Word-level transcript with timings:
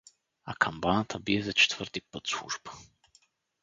А 0.45 0.53
камбаната 0.55 1.19
бие 1.19 1.41
за 1.43 1.53
четвърти 1.53 2.01
път 2.01 2.23
служба. 2.27 2.71